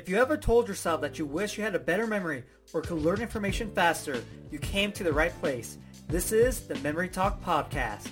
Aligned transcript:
If 0.00 0.08
you 0.08 0.16
ever 0.16 0.38
told 0.38 0.66
yourself 0.66 1.02
that 1.02 1.18
you 1.18 1.26
wish 1.26 1.58
you 1.58 1.62
had 1.62 1.74
a 1.74 1.78
better 1.78 2.06
memory 2.06 2.42
or 2.72 2.80
could 2.80 3.02
learn 3.02 3.20
information 3.20 3.70
faster, 3.70 4.24
you 4.50 4.58
came 4.58 4.92
to 4.92 5.04
the 5.04 5.12
right 5.12 5.38
place. 5.40 5.76
This 6.08 6.32
is 6.32 6.66
the 6.66 6.76
Memory 6.76 7.10
Talk 7.10 7.44
Podcast. 7.44 8.08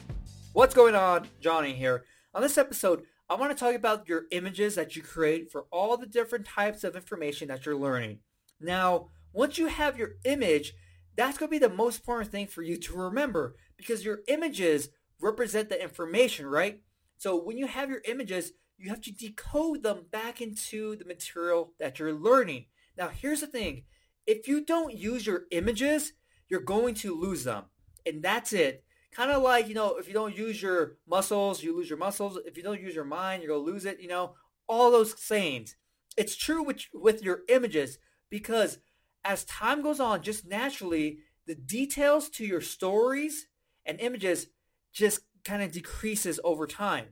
What's 0.53 0.75
going 0.75 0.95
on? 0.95 1.29
Johnny 1.41 1.73
here. 1.73 2.05
On 2.35 2.43
this 2.43 2.59
episode, 2.59 3.05
I 3.31 3.37
want 3.37 3.57
to 3.57 3.59
talk 3.59 3.75
about 3.75 4.07
your 4.07 4.25
images 4.33 4.75
that 4.75 4.97
you 4.97 5.03
create 5.03 5.51
for 5.51 5.65
all 5.73 5.97
the 5.97 6.05
different 6.05 6.45
types 6.45 6.85
of 6.85 6.95
information 6.95 7.49
that 7.49 7.65
you're 7.65 7.75
learning. 7.75 8.19
Now, 8.61 9.09
once 9.33 9.57
you 9.57 9.69
have 9.69 9.99
your 9.99 10.11
image, 10.27 10.75
that's 11.17 11.39
going 11.39 11.49
to 11.49 11.59
be 11.59 11.59
the 11.59 11.71
most 11.71 12.01
important 12.01 12.31
thing 12.31 12.49
for 12.49 12.61
you 12.61 12.77
to 12.77 12.93
remember 12.99 13.57
because 13.79 14.05
your 14.05 14.19
images 14.29 14.91
represent 15.23 15.71
the 15.71 15.83
information, 15.83 16.49
right? 16.49 16.83
So 17.17 17.43
when 17.43 17.57
you 17.57 17.67
have 17.67 17.89
your 17.89 18.03
images, 18.05 18.53
you 18.79 18.91
have 18.91 19.01
to 19.03 19.13
decode 19.13 19.83
them 19.83 20.07
back 20.11 20.41
into 20.41 20.97
the 20.97 21.05
material 21.05 21.73
that 21.81 21.99
you're 21.99 22.13
learning. 22.13 22.67
Now, 22.97 23.09
here's 23.09 23.41
the 23.41 23.47
thing. 23.47 23.85
If 24.27 24.47
you 24.47 24.65
don't 24.65 24.95
use 24.95 25.27
your 25.27 25.43
images, 25.51 26.13
you're 26.49 26.61
going 26.61 26.95
to 26.97 27.19
lose 27.19 27.45
them. 27.45 27.65
And 28.07 28.23
that's 28.23 28.53
it. 28.53 28.85
Kind 29.13 29.31
of 29.31 29.43
like, 29.43 29.69
you 29.69 29.75
know, 29.75 29.97
if 29.97 30.07
you 30.07 30.15
don't 30.15 30.37
use 30.37 30.63
your 30.63 30.99
muscles, 31.09 31.63
you 31.63 31.77
lose 31.77 31.89
your 31.89 31.99
muscles. 31.99 32.39
If 32.47 32.57
you 32.57 32.63
don't 32.63 32.81
use 32.81 32.95
your 32.95 33.05
mind, 33.05 33.43
you're 33.43 33.53
going 33.53 33.67
to 33.67 33.73
lose 33.73 33.85
it, 33.85 34.01
you 34.01 34.09
know, 34.09 34.35
all 34.69 34.91
those 34.91 35.21
sayings. 35.21 35.77
It's 36.17 36.37
true 36.37 36.63
with, 36.63 36.83
with 36.95 37.23
your 37.23 37.41
images 37.49 37.99
because 38.31 38.79
as 39.25 39.45
time 39.45 39.83
goes 39.83 39.99
on, 39.99 40.23
just 40.23 40.47
naturally, 40.47 41.19
the 41.47 41.55
details 41.55 42.29
to 42.31 42.45
your 42.45 42.61
stories 42.61 43.47
and 43.85 43.99
images 44.01 44.49
just 44.93 45.21
kind 45.45 45.63
of 45.63 45.73
decreases 45.73 46.39
over 46.45 46.67
time. 46.67 47.07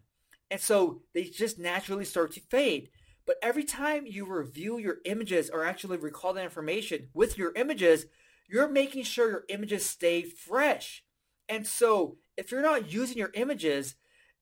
And 0.51 0.61
so 0.61 1.03
they 1.15 1.25
just 1.25 1.59
naturally 1.59 2.05
start 2.05 2.33
to 2.33 2.41
fade. 2.41 2.91
But 3.27 3.37
every 3.43 3.65
time 3.65 4.07
you 4.07 4.25
review 4.25 4.79
your 4.79 4.99
images 5.05 5.51
or 5.51 5.65
actually 5.65 5.99
recall 5.99 6.33
the 6.33 6.43
information 6.43 7.09
with 7.13 7.37
your 7.37 7.53
images, 7.57 8.07
you're 8.49 8.69
making 8.69 9.03
sure 9.03 9.29
your 9.29 9.45
images 9.49 9.85
stay 9.85 10.23
fresh. 10.23 11.03
And 11.49 11.67
so 11.67 12.19
if 12.37 12.51
you're 12.51 12.63
not 12.63 12.93
using 12.93 13.19
your 13.19 13.33
images, 13.35 13.97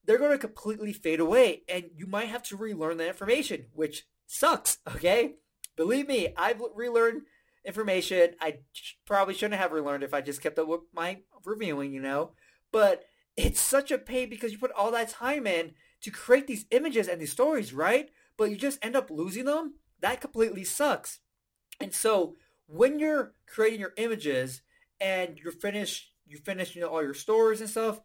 they're 0.05 0.19
going 0.19 0.31
to 0.31 0.37
completely 0.37 0.93
fade 0.93 1.19
away 1.19 1.63
and 1.67 1.85
you 1.95 2.05
might 2.05 2.27
have 2.27 2.43
to 2.43 2.57
relearn 2.57 2.97
the 2.97 3.07
information, 3.07 3.65
which 3.73 4.05
sucks, 4.27 4.77
okay? 4.95 5.35
Believe 5.75 6.07
me, 6.07 6.29
I've 6.37 6.61
relearned 6.75 7.23
information. 7.65 8.35
I 8.39 8.59
probably 9.05 9.33
shouldn't 9.33 9.59
have 9.59 9.71
relearned 9.71 10.03
if 10.03 10.13
I 10.13 10.21
just 10.21 10.41
kept 10.41 10.59
up 10.59 10.67
with 10.67 10.81
my 10.93 11.19
reviewing, 11.43 11.91
you 11.91 12.01
know? 12.01 12.31
But 12.71 13.03
it's 13.35 13.59
such 13.59 13.91
a 13.91 13.97
pain 13.97 14.29
because 14.29 14.51
you 14.51 14.59
put 14.59 14.71
all 14.71 14.91
that 14.91 15.09
time 15.09 15.47
in 15.47 15.73
to 16.05 16.11
create 16.11 16.45
these 16.45 16.67
images 16.69 17.07
and 17.07 17.19
these 17.19 17.31
stories, 17.31 17.73
right? 17.73 18.11
But 18.37 18.51
you 18.51 18.57
just 18.57 18.77
end 18.85 18.95
up 18.95 19.09
losing 19.09 19.45
them. 19.45 19.73
That 20.01 20.21
completely 20.21 20.63
sucks. 20.63 21.19
And 21.81 21.91
so 21.91 22.35
when 22.67 22.99
you're 22.99 23.33
creating 23.47 23.79
your 23.79 23.93
images 23.97 24.61
and 25.01 25.39
you're 25.39 25.51
finished, 25.51 26.11
you 26.27 26.37
finish, 26.37 26.75
you 26.75 26.81
know, 26.81 26.89
all 26.89 27.01
your 27.01 27.15
stories 27.15 27.59
and 27.59 27.67
stuff, 27.67 28.01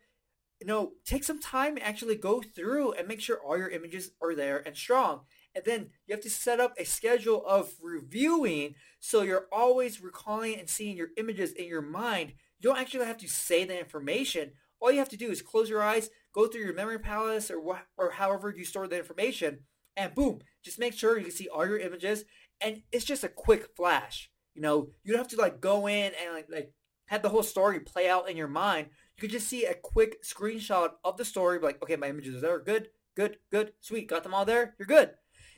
you 0.63 0.67
know, 0.67 0.93
take 1.05 1.25
some 1.25 1.39
time 1.39 1.77
actually 1.81 2.17
go 2.17 2.41
through 2.41 2.93
and 2.93 3.07
make 3.07 3.21
sure 3.21 3.39
all 3.39 3.59
your 3.59 3.69
images 3.69 4.13
are 4.23 4.35
there 4.35 4.63
and 4.67 4.75
strong. 4.75 5.21
And 5.55 5.63
then 5.67 5.91
you 6.07 6.15
have 6.15 6.23
to 6.23 6.31
set 6.31 6.59
up 6.59 6.73
a 6.79 6.85
schedule 6.85 7.45
of 7.47 7.71
reviewing 7.83 8.77
so 8.99 9.21
you're 9.21 9.47
always 9.53 10.03
recalling 10.03 10.59
and 10.59 10.71
seeing 10.71 10.97
your 10.97 11.11
images 11.19 11.53
in 11.53 11.67
your 11.67 11.83
mind. 11.83 12.33
You 12.59 12.71
don't 12.71 12.79
actually 12.79 13.05
have 13.05 13.19
to 13.19 13.29
say 13.29 13.65
the 13.65 13.79
information. 13.79 14.53
All 14.81 14.91
you 14.91 14.99
have 14.99 15.09
to 15.11 15.17
do 15.17 15.31
is 15.31 15.43
close 15.43 15.69
your 15.69 15.83
eyes, 15.83 16.11
go 16.33 16.47
through 16.47 16.63
your 16.63 16.75
memory 16.75 16.99
palace 16.99 17.51
or 17.51 17.61
wh- 17.61 17.87
or 17.97 18.13
however 18.13 18.53
you 18.57 18.65
store 18.65 18.89
the 18.89 18.99
information, 18.99 19.61
and 19.97 20.15
boom, 20.15 20.41
just 20.65 20.79
make 20.79 20.95
sure 20.95 21.19
you 21.19 21.25
can 21.25 21.33
see 21.33 21.49
all 21.49 21.67
your 21.67 21.79
images, 21.79 22.25
and 22.61 22.83
it's 22.91 23.05
just 23.05 23.25
a 23.25 23.29
quick 23.29 23.69
flash. 23.77 24.31
You 24.55 24.63
know, 24.63 24.89
you 25.05 25.13
don't 25.13 25.19
have 25.19 25.29
to 25.29 25.37
like 25.37 25.61
go 25.61 25.87
in 25.87 26.13
and 26.23 26.35
like, 26.35 26.49
like 26.51 26.73
have 27.07 27.23
the 27.23 27.29
whole 27.29 27.43
story 27.43 27.81
play 27.81 28.09
out 28.09 28.29
in 28.29 28.37
your 28.37 28.49
mind. 28.49 28.89
You 29.17 29.21
could 29.21 29.31
just 29.31 29.49
see 29.49 29.65
a 29.65 29.75
quick 29.75 30.25
screenshot 30.25 30.91
of 31.05 31.17
the 31.17 31.25
story, 31.25 31.59
like, 31.59 31.83
okay, 31.83 31.97
my 31.97 32.09
images 32.09 32.37
are 32.37 32.41
there, 32.41 32.59
good, 32.61 32.89
good, 33.17 33.37
good, 33.51 33.73
sweet, 33.81 34.09
got 34.09 34.23
them 34.23 34.35
all 34.35 34.45
there, 34.45 34.75
you're 34.79 34.87
good. 34.87 35.11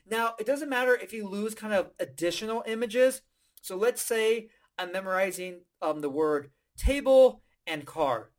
Now, 0.05 0.33
it 0.37 0.45
doesn't 0.45 0.69
matter 0.69 0.95
if 0.95 1.13
you 1.13 1.27
lose 1.27 1.55
kind 1.55 1.73
of 1.73 1.91
additional 1.99 2.63
images. 2.67 3.21
So 3.61 3.77
let's 3.77 4.01
say 4.01 4.49
I'm 4.77 4.91
memorizing 4.91 5.61
um, 5.81 6.01
the 6.01 6.09
word 6.09 6.51
table 6.77 7.41
and 7.65 7.85
car. 7.85 8.31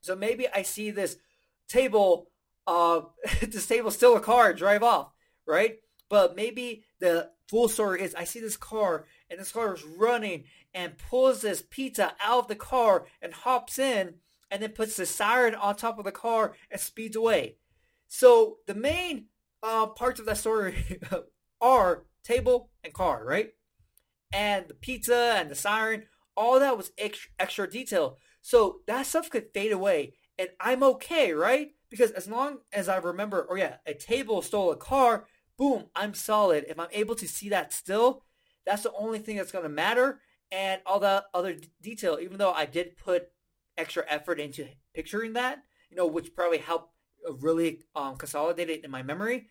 So 0.00 0.16
maybe 0.16 0.46
I 0.48 0.62
see 0.62 0.90
this 0.90 1.16
table, 1.68 2.30
uh, 2.66 3.02
this 3.40 3.66
table 3.66 3.90
still 3.90 4.16
a 4.16 4.20
car, 4.20 4.52
drive 4.52 4.82
off, 4.82 5.12
right? 5.46 5.76
But 6.08 6.36
maybe 6.36 6.84
the 7.00 7.30
full 7.48 7.68
story 7.68 8.02
is 8.02 8.14
I 8.14 8.24
see 8.24 8.40
this 8.40 8.56
car 8.56 9.06
and 9.30 9.38
this 9.38 9.52
car 9.52 9.74
is 9.74 9.84
running 9.84 10.44
and 10.74 10.98
pulls 10.98 11.40
this 11.40 11.62
pizza 11.68 12.14
out 12.22 12.40
of 12.40 12.48
the 12.48 12.54
car 12.54 13.06
and 13.20 13.32
hops 13.32 13.78
in 13.78 14.14
and 14.50 14.62
then 14.62 14.70
puts 14.70 14.96
the 14.96 15.06
siren 15.06 15.54
on 15.54 15.76
top 15.76 15.98
of 15.98 16.04
the 16.04 16.12
car 16.12 16.54
and 16.70 16.80
speeds 16.80 17.16
away. 17.16 17.56
So 18.06 18.58
the 18.66 18.74
main 18.74 19.26
uh, 19.62 19.86
parts 19.86 20.20
of 20.20 20.26
that 20.26 20.38
story 20.38 21.00
are 21.60 22.04
table 22.22 22.70
and 22.84 22.92
car, 22.92 23.24
right? 23.24 23.50
And 24.32 24.68
the 24.68 24.74
pizza 24.74 25.34
and 25.36 25.50
the 25.50 25.54
siren, 25.54 26.04
all 26.38 26.60
that 26.60 26.76
was 26.76 26.92
extra, 26.96 27.30
extra 27.38 27.68
detail. 27.68 28.16
So 28.40 28.80
that 28.86 29.04
stuff 29.06 29.28
could 29.28 29.52
fade 29.52 29.72
away 29.72 30.14
and 30.38 30.48
I'm 30.60 30.82
okay, 30.84 31.32
right? 31.32 31.72
Because 31.90 32.12
as 32.12 32.28
long 32.28 32.58
as 32.72 32.88
I 32.88 32.96
remember, 32.96 33.42
or 33.42 33.54
oh 33.54 33.56
yeah, 33.56 33.76
a 33.86 33.94
table 33.94 34.40
stole 34.40 34.70
a 34.70 34.76
car, 34.76 35.26
boom, 35.58 35.86
I'm 35.96 36.14
solid. 36.14 36.64
If 36.68 36.78
I'm 36.78 36.88
able 36.92 37.16
to 37.16 37.26
see 37.26 37.48
that 37.48 37.72
still, 37.72 38.22
that's 38.64 38.84
the 38.84 38.92
only 38.92 39.18
thing 39.18 39.36
that's 39.36 39.52
going 39.52 39.64
to 39.64 39.68
matter. 39.68 40.20
And 40.52 40.80
all 40.86 41.00
that 41.00 41.24
other 41.34 41.54
d- 41.54 41.68
detail, 41.82 42.18
even 42.22 42.38
though 42.38 42.52
I 42.52 42.66
did 42.66 42.96
put 42.96 43.28
extra 43.76 44.04
effort 44.08 44.38
into 44.40 44.68
picturing 44.94 45.32
that, 45.34 45.58
you 45.90 45.96
know, 45.96 46.06
which 46.06 46.34
probably 46.34 46.58
helped 46.58 46.92
uh, 47.28 47.34
really 47.34 47.80
um, 47.94 48.16
consolidate 48.16 48.70
it 48.70 48.84
in 48.84 48.90
my 48.90 49.02
memory, 49.02 49.48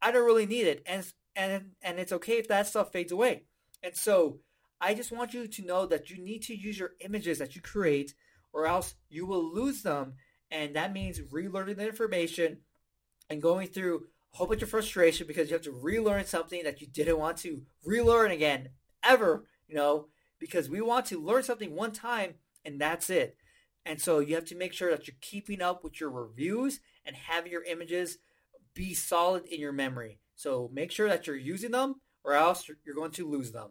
I 0.00 0.12
don't 0.12 0.24
really 0.24 0.46
need 0.46 0.66
it. 0.66 0.82
And, 0.86 1.04
and, 1.34 1.72
and 1.82 1.98
it's 1.98 2.12
okay 2.12 2.38
if 2.38 2.48
that 2.48 2.68
stuff 2.68 2.92
fades 2.92 3.12
away. 3.12 3.44
And 3.82 3.96
so 3.96 4.40
I 4.80 4.94
just 4.94 5.12
want 5.12 5.34
you 5.34 5.46
to 5.46 5.66
know 5.66 5.86
that 5.86 6.10
you 6.10 6.22
need 6.22 6.42
to 6.44 6.56
use 6.56 6.78
your 6.78 6.92
images 7.00 7.38
that 7.38 7.54
you 7.54 7.60
create 7.60 8.14
or 8.52 8.66
else 8.66 8.94
you 9.08 9.26
will 9.26 9.54
lose 9.54 9.82
them. 9.82 10.14
And 10.50 10.74
that 10.74 10.92
means 10.92 11.20
relearning 11.20 11.76
the 11.76 11.86
information 11.86 12.58
and 13.28 13.42
going 13.42 13.68
through 13.68 14.06
a 14.32 14.36
whole 14.36 14.46
bunch 14.46 14.62
of 14.62 14.70
frustration 14.70 15.26
because 15.26 15.48
you 15.48 15.54
have 15.54 15.62
to 15.62 15.72
relearn 15.72 16.24
something 16.24 16.64
that 16.64 16.80
you 16.80 16.86
didn't 16.86 17.18
want 17.18 17.36
to 17.38 17.62
relearn 17.84 18.30
again 18.30 18.70
ever, 19.04 19.44
you 19.68 19.74
know, 19.74 20.06
because 20.38 20.68
we 20.68 20.80
want 20.80 21.06
to 21.06 21.22
learn 21.22 21.42
something 21.42 21.74
one 21.74 21.92
time 21.92 22.34
and 22.64 22.80
that's 22.80 23.10
it. 23.10 23.36
And 23.84 24.00
so 24.00 24.18
you 24.18 24.34
have 24.34 24.44
to 24.46 24.56
make 24.56 24.72
sure 24.72 24.90
that 24.90 25.06
you're 25.06 25.16
keeping 25.20 25.62
up 25.62 25.84
with 25.84 26.00
your 26.00 26.10
reviews 26.10 26.80
and 27.04 27.16
having 27.16 27.52
your 27.52 27.64
images 27.64 28.18
be 28.74 28.94
solid 28.94 29.46
in 29.46 29.60
your 29.60 29.72
memory. 29.72 30.20
So 30.34 30.70
make 30.72 30.90
sure 30.90 31.08
that 31.08 31.26
you're 31.26 31.36
using 31.36 31.70
them 31.70 31.96
or 32.24 32.34
else 32.34 32.68
you're 32.68 32.94
going 32.94 33.12
to 33.12 33.28
lose 33.28 33.52
them. 33.52 33.70